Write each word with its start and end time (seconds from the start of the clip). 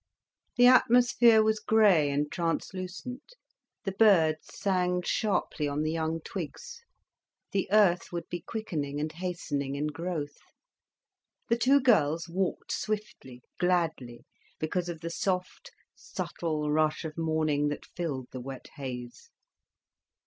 The 0.55 0.65
atmosphere 0.65 1.43
was 1.43 1.59
grey 1.59 2.09
and 2.09 2.31
translucent, 2.31 3.35
the 3.83 3.91
birds 3.91 4.47
sang 4.57 5.03
sharply 5.03 5.67
on 5.67 5.83
the 5.83 5.91
young 5.91 6.21
twigs, 6.21 6.81
the 7.51 7.69
earth 7.71 8.11
would 8.11 8.27
be 8.27 8.39
quickening 8.41 8.99
and 8.99 9.11
hastening 9.11 9.75
in 9.75 9.85
growth. 9.85 10.39
The 11.49 11.57
two 11.59 11.81
girls 11.81 12.27
walked 12.27 12.71
swiftly, 12.71 13.43
gladly, 13.59 14.25
because 14.59 14.89
of 14.89 15.01
the 15.01 15.11
soft, 15.11 15.69
subtle 15.93 16.71
rush 16.71 17.05
of 17.05 17.15
morning 17.15 17.67
that 17.67 17.85
filled 17.85 18.25
the 18.31 18.41
wet 18.41 18.69
haze. 18.77 19.29